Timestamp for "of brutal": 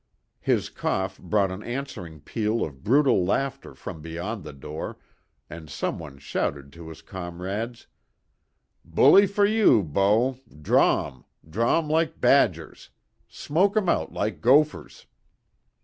2.65-3.23